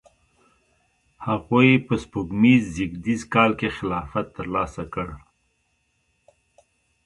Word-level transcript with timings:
هغوی 1.27 1.69
په 1.85 1.93
سپوږمیز 2.03 2.63
زیږدیز 2.75 3.21
کال 3.33 3.51
کې 3.59 3.69
خلافت 3.77 4.25
ترلاسه 4.37 4.83
کړ. 4.93 5.07